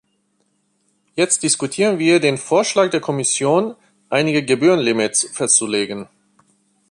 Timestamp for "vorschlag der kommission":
2.39-3.75